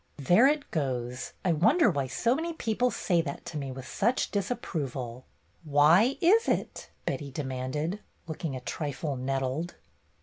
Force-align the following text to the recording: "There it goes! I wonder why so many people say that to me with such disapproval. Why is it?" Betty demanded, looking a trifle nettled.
"There 0.17 0.47
it 0.47 0.71
goes! 0.71 1.33
I 1.45 1.51
wonder 1.53 1.91
why 1.91 2.07
so 2.07 2.33
many 2.33 2.53
people 2.53 2.89
say 2.89 3.21
that 3.21 3.45
to 3.45 3.57
me 3.57 3.71
with 3.71 3.87
such 3.87 4.31
disapproval. 4.31 5.25
Why 5.63 6.17
is 6.21 6.47
it?" 6.47 6.89
Betty 7.05 7.29
demanded, 7.29 7.99
looking 8.27 8.55
a 8.55 8.61
trifle 8.61 9.15
nettled. 9.15 9.75